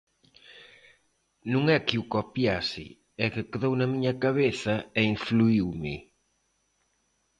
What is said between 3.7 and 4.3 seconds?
na miña